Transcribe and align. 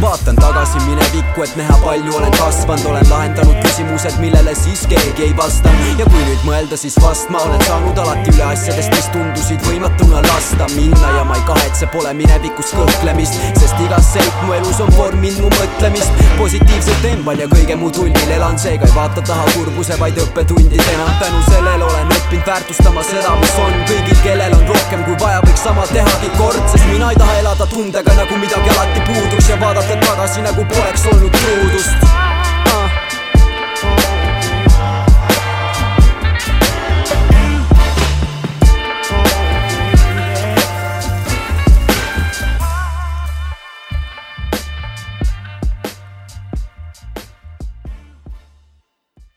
vaatan 0.00 0.36
tagasi 0.36 0.78
minevikku, 0.86 1.42
et 1.42 1.56
näha 1.56 1.76
palju 1.84 2.16
olen 2.16 2.30
kasvanud, 2.38 2.86
olen 2.86 3.10
lahendanud 3.10 3.56
küsimused, 3.64 4.18
millele 4.22 4.54
siis 4.54 4.86
keegi 4.86 5.22
ei 5.22 5.36
vasta. 5.36 5.70
ja 5.98 6.06
kui 6.06 6.22
nüüd 6.26 6.44
mõelda, 6.46 6.76
siis 6.76 6.96
vast 7.02 7.30
ma 7.34 7.40
olen 7.42 7.62
saanud 7.66 7.98
alati 7.98 8.30
üle 8.34 8.44
asjadest, 8.46 8.94
mis 8.94 9.08
tundusid 9.14 9.64
võimatuna 9.66 10.22
lasta 10.28 10.68
minna 10.74 11.10
ja 11.16 11.24
ma 11.24 11.38
ei 11.38 11.44
kahetse, 11.48 11.88
pole 11.94 12.12
minevikus 12.14 12.74
kõhklemist, 12.76 13.40
sest 13.58 13.80
iga 13.84 14.00
seik 14.10 14.42
mu 14.46 14.54
elus 14.58 14.80
on 14.84 14.92
vorminud 14.96 15.42
mu 15.46 15.50
mõtlemist. 15.56 16.22
positiivselt 16.38 17.02
tembal 17.02 17.42
ja 17.42 17.48
kõige 17.50 17.76
muu 17.76 17.90
tulvil 17.90 18.34
elan, 18.36 18.58
seega 18.58 18.86
ei 18.86 18.94
vaata 18.94 19.22
taha 19.22 19.46
kurbuse, 19.56 19.98
vaid 20.00 20.18
õppetundidena. 20.24 21.08
tänu 21.20 21.42
sellele 21.50 21.84
olen 21.84 22.14
õppinud 22.18 22.46
väärtustama 22.46 23.02
seda, 23.02 23.34
mis 23.40 23.56
on 23.64 23.74
kõigil, 23.90 24.22
kellel 24.22 24.54
on 24.54 24.66
rohkem 24.68 25.04
kui 25.04 25.18
vaja, 25.20 25.42
võiks 25.46 25.62
sama 25.66 25.86
tehagi 25.92 26.30
kord, 26.38 26.62
sest 26.72 26.86
mina 26.92 27.10
ei 27.10 27.16
taha 27.16 27.38
elada 27.42 27.66
tundega 27.66 28.14
nagu 28.22 28.36
midagi 28.38 28.76
alati 28.76 28.97